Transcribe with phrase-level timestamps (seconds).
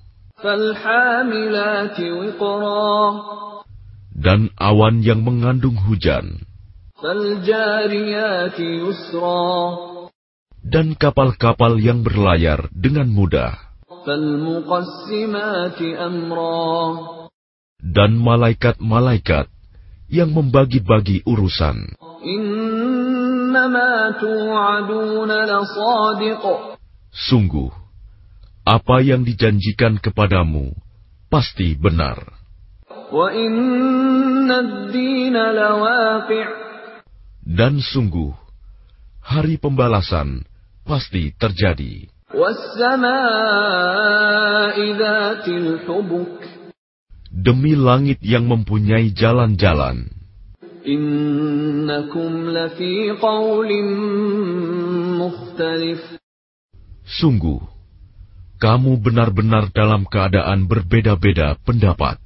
[4.10, 6.42] Dan awan yang mengandung hujan.
[10.68, 13.56] Dan kapal-kapal yang berlayar dengan mudah.
[17.80, 19.48] Dan malaikat-malaikat
[20.12, 21.96] yang membagi-bagi urusan.
[27.16, 27.72] Sungguh,
[28.68, 30.76] apa yang dijanjikan kepadamu
[31.32, 32.28] pasti benar.
[37.48, 38.32] Dan sungguh,
[39.24, 40.47] hari pembalasan
[40.88, 42.08] pasti terjadi.
[47.28, 50.08] Demi langit yang mempunyai jalan-jalan.
[57.08, 57.60] Sungguh,
[58.58, 62.16] kamu benar-benar dalam keadaan berbeda-beda pendapat.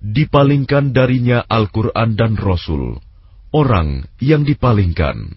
[0.00, 2.96] Dipalingkan darinya Al-Quran dan Rasul,
[3.50, 5.34] orang yang dipalingkan.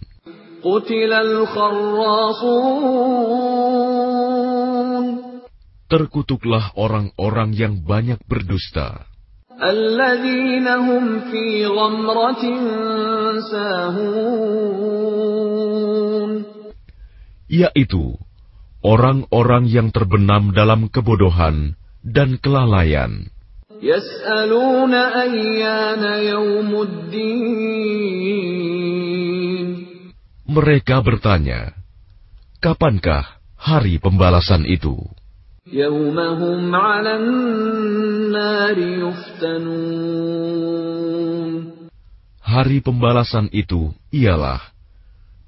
[5.84, 9.04] Terkutuklah orang-orang yang banyak berdusta.
[17.44, 18.04] Yaitu
[18.82, 23.33] orang-orang yang terbenam dalam kebodohan dan kelalaian.
[30.48, 31.76] Mereka bertanya,
[32.64, 34.96] kapankah hari pembalasan itu?
[42.40, 44.64] Hari pembalasan itu ialah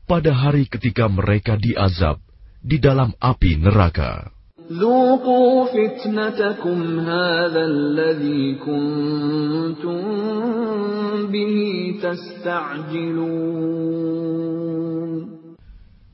[0.05, 2.21] pada hari ketika mereka diazab
[2.61, 4.36] di dalam api neraka.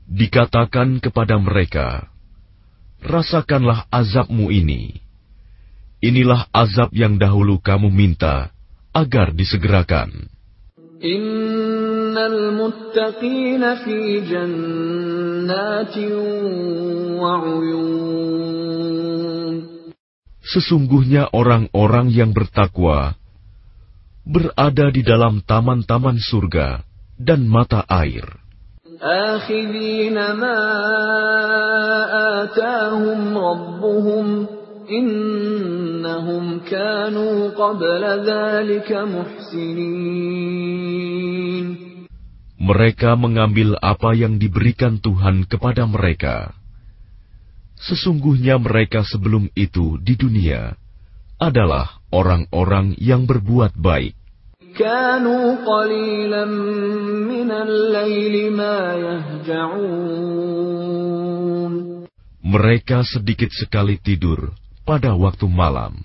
[0.05, 2.13] Dikatakan kepada mereka,
[3.01, 5.01] Rasakanlah azabmu ini.
[6.05, 8.53] Inilah azab yang dahulu kamu minta
[8.93, 10.29] agar disegerakan.
[12.12, 16.12] Innal muttaqina fi jannatin
[17.16, 17.40] wa
[20.44, 23.16] Sesungguhnya orang-orang yang bertakwa
[24.28, 26.84] berada di dalam taman-taman surga
[27.16, 28.28] dan mata air.
[28.98, 30.58] آخذين ما
[32.42, 34.46] آتاهم ربهم
[34.90, 40.18] إنهم كانوا قبل ذلك محسنين
[42.63, 46.55] mereka mengambil apa yang diberikan Tuhan kepada mereka.
[47.75, 50.79] Sesungguhnya mereka sebelum itu di dunia
[51.35, 54.15] adalah orang-orang yang berbuat baik.
[62.43, 64.55] Mereka sedikit sekali tidur
[64.87, 65.99] pada waktu malam.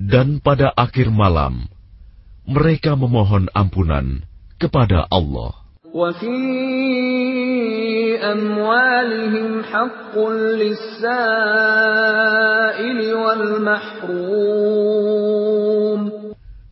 [0.00, 1.68] Dan pada akhir malam,
[2.48, 4.24] mereka memohon ampunan
[4.56, 5.60] kepada Allah.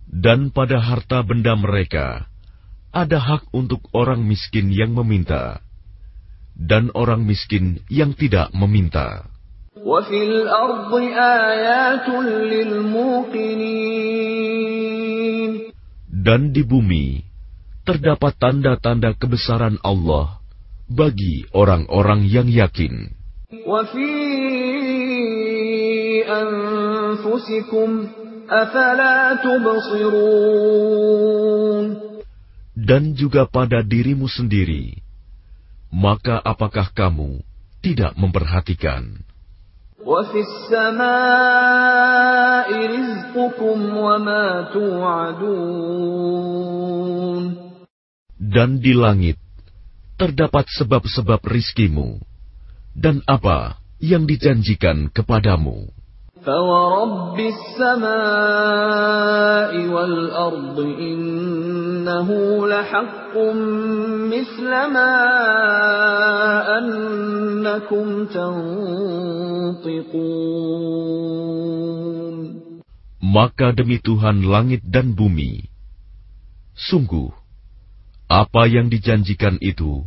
[0.08, 2.32] Dan pada harta benda mereka,
[2.96, 5.60] ada hak untuk orang miskin yang meminta,
[6.56, 9.28] dan orang miskin yang tidak meminta.
[16.08, 17.22] Dan di bumi
[17.86, 20.38] terdapat tanda-tanda kebesaran Allah
[20.88, 23.12] bagi orang-orang yang yakin.
[32.78, 35.00] Dan juga pada dirimu sendiri,
[35.92, 37.40] maka apakah kamu
[37.80, 39.27] tidak memperhatikan?
[48.40, 49.36] Dan di langit
[50.16, 52.24] terdapat sebab-sebab rizkimu
[52.96, 55.97] dan apa yang dijanjikan kepadamu.
[56.47, 58.03] فورب السماء
[59.87, 62.29] والأرض إنه
[62.67, 63.37] لحق
[64.27, 65.15] مثل ما
[66.77, 68.83] أنكم تنطقون
[73.33, 75.65] Maka demi Tuhan langit dan bumi,
[76.77, 77.33] sungguh
[78.29, 80.05] apa yang dijanjikan itu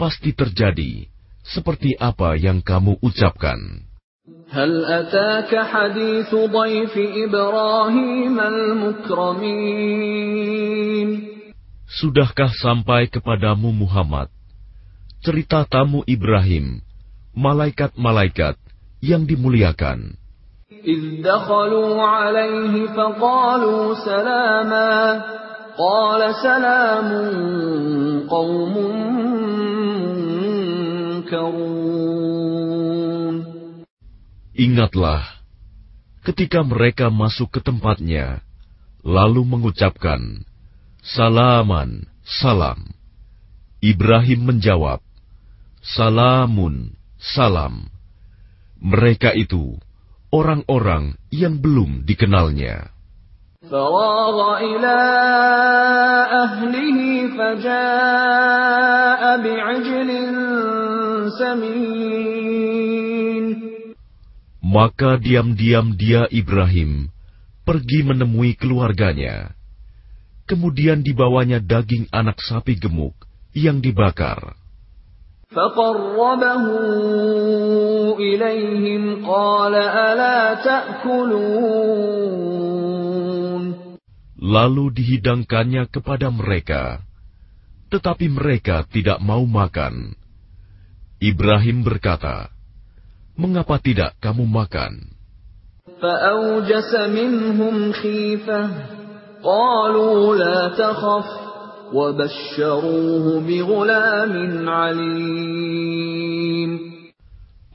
[0.00, 1.04] pasti terjadi
[1.44, 3.92] seperti apa yang kamu ucapkan.
[4.50, 6.94] هل أتاك حديث ضيف
[7.26, 9.82] إبراهيم المكرمين
[11.90, 14.30] Sudahkah sampai kepadamu Muhammad
[15.26, 16.86] cerita tamu Ibrahim,
[17.34, 18.54] malaikat-malaikat
[19.02, 20.14] yang dimuliakan?
[20.70, 25.22] إذ دخلوا عليه فقالوا سلاما
[25.78, 27.08] قال سلام
[28.30, 28.74] قوم
[31.26, 31.75] منكرون
[34.56, 35.24] Ingatlah
[36.22, 38.44] ketika mereka masuk ke tempatnya,
[39.02, 40.44] lalu mengucapkan,
[41.02, 42.94] Salaman, salam.
[43.82, 45.02] Ibrahim menjawab,
[45.82, 47.90] Salamun, salam.
[48.78, 49.74] Mereka itu
[50.30, 52.92] orang-orang yang belum dikenalnya.
[53.62, 54.98] فراغ إلى
[56.42, 56.98] أهله
[57.38, 60.10] فجاء بعجل
[61.38, 62.35] سمين
[64.77, 67.09] Maka diam-diam dia Ibrahim
[67.65, 69.57] pergi menemui keluarganya.
[70.45, 73.17] Kemudian dibawanya daging anak sapi gemuk
[73.57, 74.53] yang dibakar.
[84.37, 87.01] Lalu dihidangkannya kepada mereka,
[87.89, 90.13] tetapi mereka tidak mau makan.
[91.17, 92.53] Ibrahim berkata,
[93.37, 95.13] mengapa tidak kamu makan?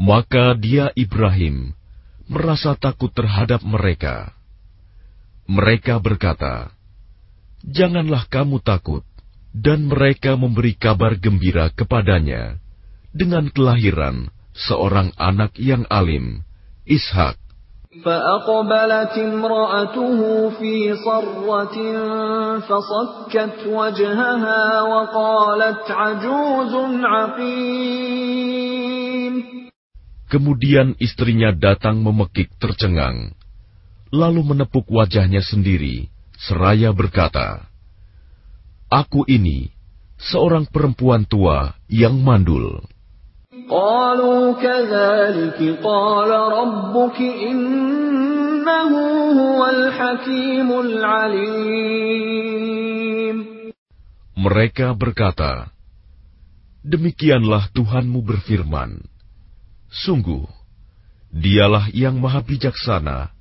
[0.03, 1.73] Maka dia Ibrahim
[2.26, 4.35] merasa takut terhadap mereka.
[5.47, 6.75] Mereka berkata,
[7.62, 9.06] "Janganlah kamu takut."
[9.53, 12.56] Dan mereka memberi kabar gembira kepadanya
[13.12, 16.44] dengan kelahiran seorang anak yang alim,
[16.88, 17.38] Ishak.
[17.98, 20.19] فأقبلت امرأته
[20.60, 21.78] في صرة
[22.60, 28.28] فصكت وجهها وقالت عجوز عقيم
[30.28, 33.31] Kemudian istrinya datang memekik tercengang,
[34.12, 37.63] lalu menepuk wajahnya sendiri, seraya berkata,
[38.92, 39.72] Aku ini
[40.19, 42.84] seorang perempuan tua yang mandul.
[43.72, 48.92] قالوا كذلك قال ربك إنه
[49.39, 52.28] هو الحكيم العليم
[54.38, 55.74] Mereka berkata,
[56.86, 59.01] Demikianlah Tuhanmu berfirman,
[59.89, 60.45] Sungguh,
[61.34, 63.31] dialah yang maha bijaksana,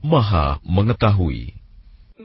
[0.00, 1.58] maha mengetahui.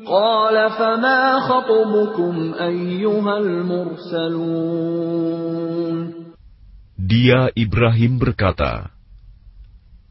[0.02, 4.92] قال فما خطبكم أيها المرسلون
[6.97, 8.89] dia Ibrahim berkata,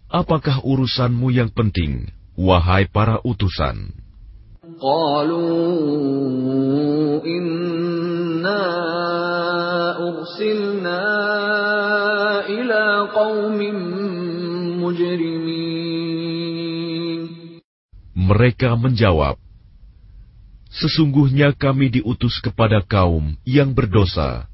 [0.05, 3.89] Apakah urusanmu yang penting, wahai para utusan?
[18.13, 19.41] Mereka menjawab,
[20.69, 24.45] Sesungguhnya kami diutus kepada kaum yang berdosa,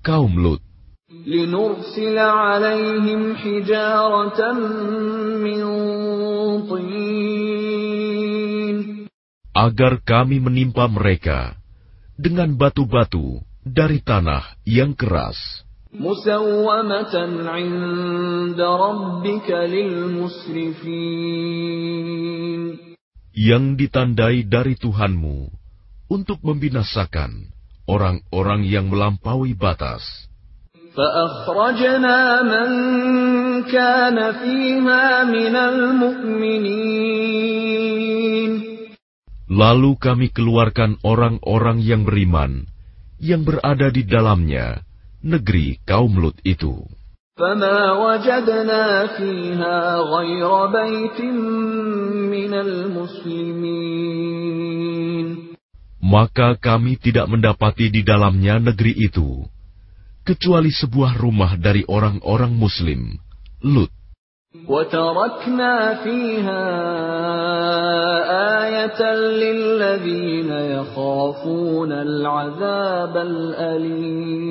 [0.00, 0.64] kaum Lut
[1.13, 4.39] لنرسل عليهم حجارة
[5.41, 5.61] من
[6.69, 7.89] طين
[9.59, 11.57] agar kami menimpa mereka
[12.15, 17.15] dengan batu-batu dari tanah yang keras, مسومة
[17.49, 20.99] عند ربك للمسرفين
[23.33, 25.49] yang ditandai dari Tuhanmu
[26.13, 27.49] untuk membinasakan
[27.89, 30.29] orang-orang yang melampaui batas.
[30.95, 32.69] فأخرجنا من
[33.63, 37.09] كان فيها من المؤمنين
[39.49, 42.69] Lalu kami keluarkan orang-orang yang beriman
[43.17, 44.85] yang berada di dalamnya,
[45.25, 46.85] negeri kaum Lut itu.
[47.39, 49.79] فما وجدنا فيها
[50.11, 51.19] غير بيت
[52.29, 53.89] من المسلمين
[55.99, 59.47] Maka kami tidak mendapati di dalamnya negeri itu,
[60.23, 63.17] kecuali sebuah rumah dari orang-orang Muslim,
[63.65, 63.89] Lut.
[64.49, 66.65] وتركنا فيها
[68.65, 74.49] آية للذين يخافون العذاب الأليم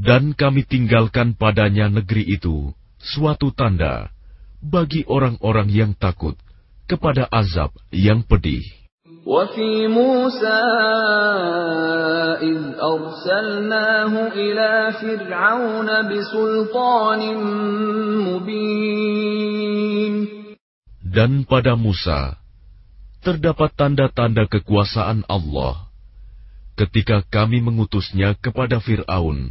[0.00, 4.08] Dan kami tinggalkan padanya negeri itu suatu tanda
[4.64, 6.40] bagi orang-orang yang takut
[6.88, 8.64] kepada azab yang pedih.
[9.26, 10.60] وفي موسى
[12.40, 14.70] إذ أرسلناه إلى
[15.00, 17.20] فرعون بسلطان
[18.28, 20.14] مبين
[21.10, 22.38] Dan pada Musa
[23.26, 25.90] terdapat tanda-tanda kekuasaan Allah
[26.78, 29.50] ketika kami mengutusnya kepada Fir'aun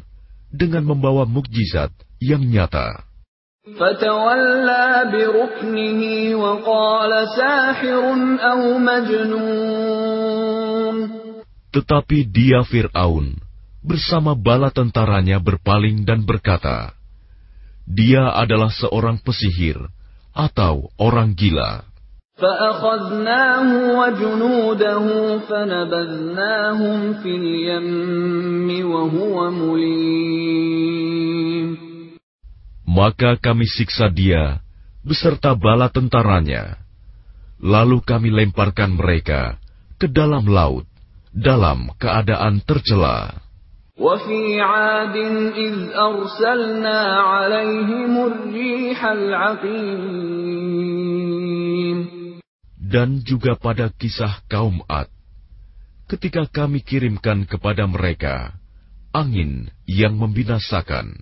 [0.50, 1.92] dengan membawa mukjizat
[2.24, 3.04] yang nyata.
[3.78, 6.02] فتولى بركنه
[6.36, 8.04] وقال ساحر
[8.42, 10.40] أو مجنون
[11.70, 13.38] Tetapi dia Fir'aun
[13.86, 16.98] bersama bala tentaranya berpaling dan berkata,
[17.86, 19.78] Dia adalah seorang pesihir
[20.34, 21.86] atau orang gila.
[22.40, 25.06] فأخذناه وجنوده
[25.40, 31.13] فنبذناهم في اليم وهو مليم
[32.94, 34.60] Maka kami siksa dia
[35.06, 36.78] beserta bala tentaranya.
[37.60, 39.62] Lalu kami lemparkan mereka
[40.00, 40.88] ke dalam laut
[41.36, 43.36] dalam keadaan tercela.
[44.00, 45.18] وفي عاد
[45.60, 50.40] إذ أرسلنا عليهم الريح العقيم
[52.90, 55.12] Dan juga pada kisah kaum Ad,
[56.10, 58.58] ketika kami kirimkan kepada mereka
[59.14, 61.22] angin yang membinasakan.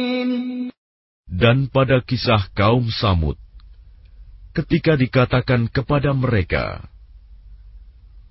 [1.40, 3.40] Dan pada kisah kaum Samud,
[4.52, 6.86] ketika dikatakan kepada mereka,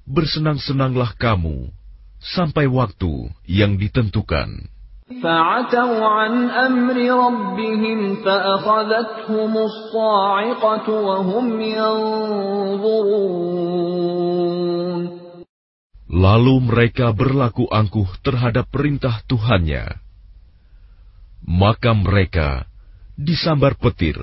[0.05, 1.73] Bersenang-senanglah kamu
[2.21, 4.69] sampai waktu yang ditentukan.
[5.05, 13.45] فعتوا عن أمر ربهم فأخذتهم الصاعقة وهم ينظرون
[16.15, 19.99] Lalu mereka berlaku angkuh terhadap perintah Tuhannya.
[21.43, 22.65] Maka mereka
[23.19, 24.19] disambar petir,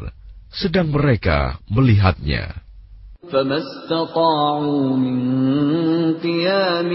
[0.52, 2.62] sedang mereka melihatnya.
[3.23, 5.19] فما استطاعوا من
[6.19, 6.90] قيام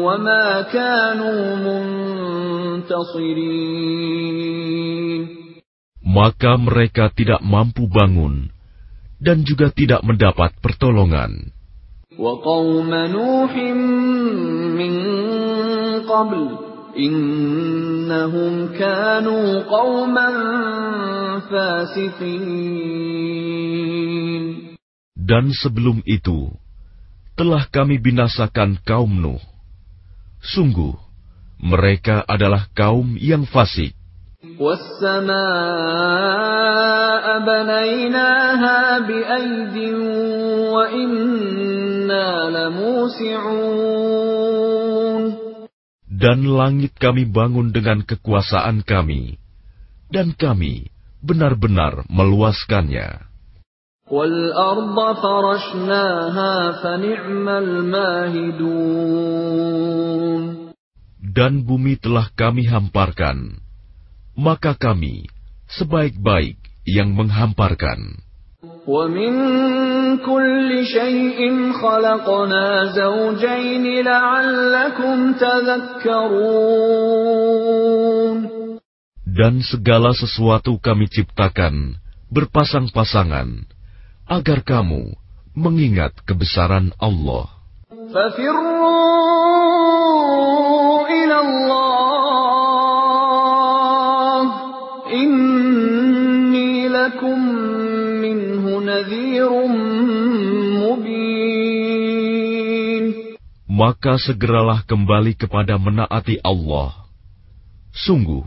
[0.00, 1.40] وما كانوا
[2.80, 3.58] منتصرين
[6.08, 8.48] Maka mereka tidak mampu bangun
[9.20, 11.52] dan juga tidak mendapat pertolongan.
[12.18, 13.52] وقوم نوح
[14.74, 14.94] من
[16.08, 16.42] قبل
[16.93, 20.35] Innahum kanu qawman.
[25.13, 26.49] Dan sebelum itu,
[27.35, 29.41] telah kami binasakan kaum Nuh.
[30.43, 30.93] Sungguh,
[31.61, 33.95] mereka adalah kaum yang fasik
[46.13, 49.41] dan langit kami bangun dengan kekuasaan kami,
[50.13, 50.93] dan kami
[51.25, 53.33] benar-benar meluaskannya.
[61.33, 63.57] Dan bumi telah kami hamparkan,
[64.37, 65.25] maka kami
[65.73, 68.21] sebaik-baik yang menghamparkan.
[70.12, 76.88] ومن كل شيء خلقنا زوجين لعلكم تذكرون
[79.38, 81.94] Dan segala sesuatu kami ciptakan
[82.26, 83.70] berpasang-pasangan,
[84.26, 85.14] agar kamu
[85.54, 87.46] mengingat kebesaran Allah.
[88.08, 88.88] ففروا
[91.12, 92.08] إلى الله
[95.12, 95.58] إني
[103.72, 107.04] Maka segeralah kembali kepada menaati Allah.
[107.92, 108.40] Sungguh,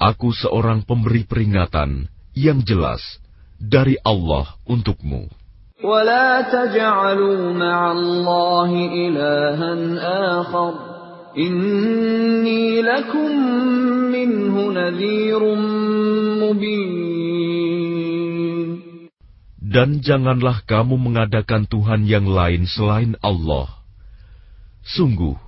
[0.00, 3.04] aku seorang pemberi peringatan yang jelas
[3.60, 5.28] dari Allah untukmu.
[5.82, 9.72] ولا تجعلوا مع الله إلها
[10.38, 10.72] آخر
[11.34, 13.30] إني لكم
[14.14, 15.42] منه نذير
[16.38, 17.42] مبين
[19.72, 23.75] Dan janganlah kamu mengadakan Tuhan yang lain selain Allah.
[24.86, 25.38] Sungguh,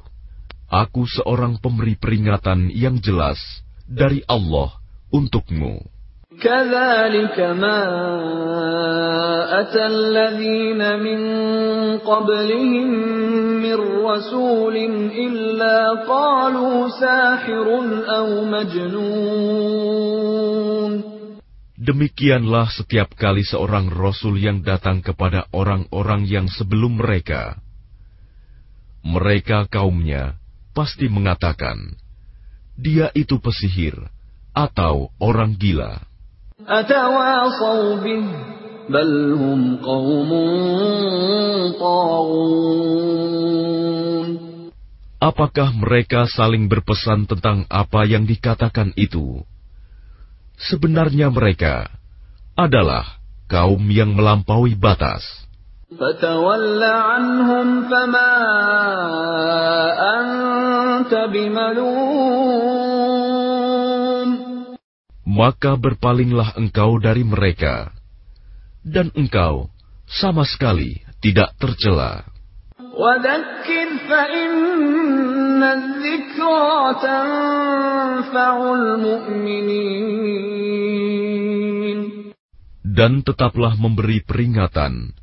[0.70, 3.38] aku seorang pemberi peringatan yang jelas
[3.84, 4.74] dari Allah
[5.10, 5.94] untukmu.
[6.34, 7.80] كذلك ما
[9.60, 11.20] أتى الذين من
[11.98, 12.88] قبلهم
[13.62, 14.76] من رسول
[15.14, 17.66] إلا قالوا ساحر
[18.18, 20.14] أو مجنون
[21.84, 27.60] Demikianlah setiap kali seorang rasul yang datang kepada orang-orang yang sebelum mereka.
[29.05, 30.39] mereka kaumnya
[30.75, 31.97] pasti mengatakan,
[32.75, 33.95] "Dia itu pesihir
[34.53, 36.03] atau orang gila."
[45.19, 49.43] Apakah mereka saling berpesan tentang apa yang dikatakan itu?
[50.59, 51.91] Sebenarnya mereka
[52.55, 55.23] adalah kaum yang melampaui batas.
[55.94, 58.34] فتول عنهم فما
[60.18, 62.34] أنت بملوم
[65.34, 67.90] Maka berpalinglah engkau dari mereka,
[68.86, 69.66] dan engkau
[70.06, 72.22] sama sekali tidak tercela.
[72.94, 76.70] وذكر فإن الذكرى
[77.02, 80.14] تنفع المؤمنين
[82.94, 85.18] Dan tetaplah memberi peringatan,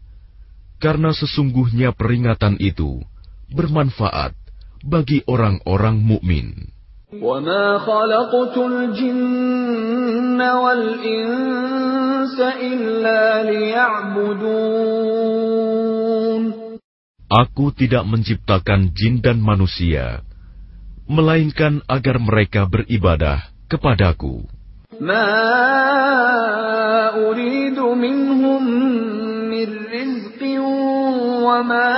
[0.85, 3.05] karena sesungguhnya peringatan itu
[3.53, 4.33] bermanfaat
[4.81, 6.73] bagi orang-orang mukmin.
[7.11, 13.21] وما خلقت الجن والإنس إلا
[13.51, 15.11] ليعبدون
[17.31, 20.19] Aku tidak menciptakan jin dan manusia,
[21.07, 24.43] melainkan agar mereka beribadah kepadaku.
[25.01, 25.31] ما
[27.15, 28.63] أريد منهم
[29.49, 30.24] من رزق
[31.45, 31.91] وما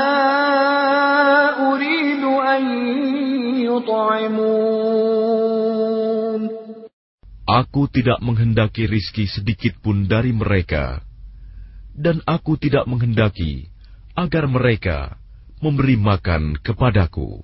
[1.71, 2.63] أريد أن
[3.67, 5.13] يطعمون
[7.43, 11.03] Aku tidak menghendaki rizki sedikit pun dari mereka,
[11.91, 13.67] dan aku tidak menghendaki
[14.15, 15.19] agar mereka
[15.60, 17.43] memberi makan kepadaku.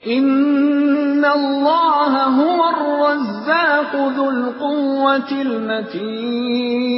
[0.00, 6.90] إن الله هو الرزاق ذو القوة المتين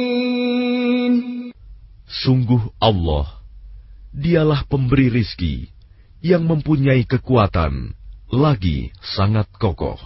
[2.07, 3.36] Sungguh Allah,
[4.13, 5.67] dialah pemberi rizki
[6.23, 7.93] yang mempunyai kekuatan,
[8.31, 9.99] lagi sangat kokoh.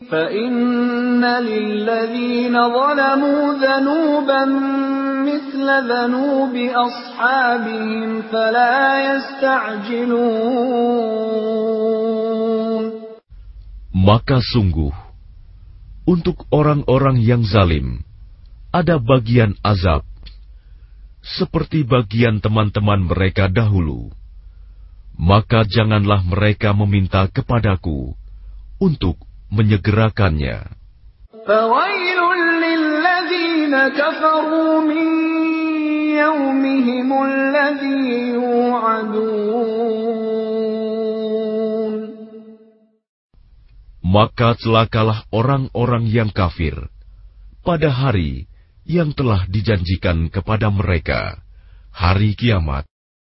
[0.00, 4.44] فإن للذين ظلموا ذنوبا
[5.28, 8.80] مثل ذنوب أصحابهم فلا
[9.12, 10.40] يستعجلون
[13.90, 14.96] Maka sungguh,
[16.08, 18.00] untuk orang-orang yang zalim,
[18.72, 20.08] ada bagian azab,
[21.25, 24.13] seperti bagian teman-teman mereka dahulu,
[25.17, 28.13] maka janganlah mereka meminta kepadaku
[28.77, 29.17] untuk
[29.49, 30.69] menyegerakannya.
[44.05, 46.87] Maka celakalah orang-orang yang kafir
[47.65, 48.47] pada hari
[48.85, 51.41] yang telah dijanjikan kepada mereka,
[51.89, 52.85] hari kiamat.